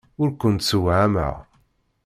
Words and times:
Ur 0.21 0.29
kent-ssewhameɣ. 0.39 1.35